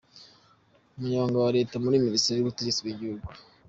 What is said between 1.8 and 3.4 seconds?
muri Minisiteri y’Ubutegetsi bw’igihugu,